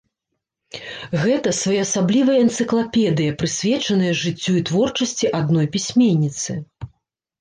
Гэта 1.23 1.49
своеасаблівая 1.57 2.37
энцыклапедыя, 2.45 3.35
прысвечаная 3.43 4.13
жыццю 4.23 4.51
і 4.61 4.65
творчасці 4.71 5.33
адной 5.41 5.67
пісьменніцы. 5.77 6.51